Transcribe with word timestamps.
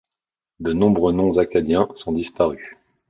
De 0.59 0.73
nombreux 0.73 1.11
noms 1.13 1.37
acadiens 1.37 1.87
sont 1.93 2.11
disparus. 2.13 2.75